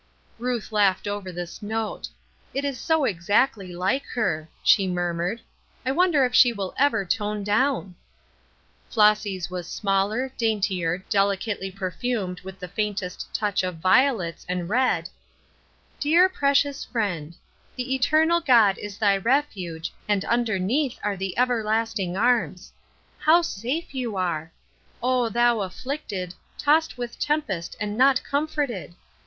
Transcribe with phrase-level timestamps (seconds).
[0.39, 2.07] Ruth laughed over this note.,'
[2.55, 5.41] It is so exactly like her," she murmured."
[5.85, 7.93] I wonder if she will ever tone down?"
[8.89, 15.07] Flossy's was smaller, daintier, delicately per fumed with the faintest touch of violets, and read:"
[15.99, 17.35] Dear, Precious Friend
[17.75, 22.73] —'The eternal God is thy refuge, and underneath are the everlasting arms.'
[23.19, 24.51] How safe you are!'
[25.03, 28.95] Oh, thou afiQicted, tossed with tempest and not comforted